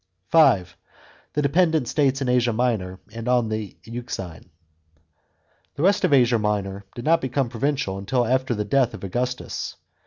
§5. 0.31 0.75
THE 1.33 1.43
DEPENDENT 1.43 1.87
STATES 1.87 2.21
IN 2.23 2.29
ASIA 2.29 2.53
MINOR 2.53 2.99
AND 3.13 3.27
ON 3.27 3.49
THB 3.49 3.75
EUXINE.— 3.85 4.49
The 5.75 5.83
rest 5.83 6.03
of 6.03 6.11
Asia 6.11 6.39
Minor 6.39 6.83
did 6.95 7.05
not 7.05 7.21
become 7.21 7.49
provincial 7.49 7.99
until 7.99 8.25
after 8.25 8.55
the 8.55 8.65
death 8.65 8.95
of 8.95 9.03
Augustus. 9.03 9.75